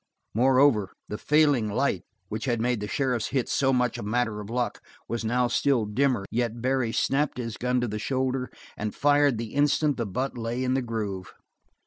[0.33, 4.49] Moreover, the failing light which had made the sheriff's hit so much a matter of
[4.49, 9.37] luck was now still dimmer, yet Barry snapped his gun to the shoulder and fired
[9.37, 11.35] the instant the butt lay in the grove.